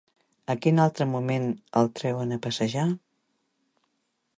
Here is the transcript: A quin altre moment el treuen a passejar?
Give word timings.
A 0.53 0.55
quin 0.65 0.81
altre 0.85 1.07
moment 1.11 1.45
el 1.83 1.93
treuen 2.01 2.37
a 2.39 2.41
passejar? 2.49 2.91